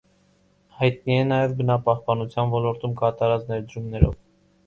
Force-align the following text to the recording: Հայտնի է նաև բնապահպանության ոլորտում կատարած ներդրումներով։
Հայտնի 0.77 1.13
է 1.15 1.17
նաև 1.31 1.53
բնապահպանության 1.59 2.53
ոլորտում 2.55 2.95
կատարած 3.03 3.47
ներդրումներով։ 3.53 4.17